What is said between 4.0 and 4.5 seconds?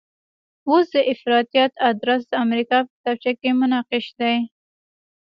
دی.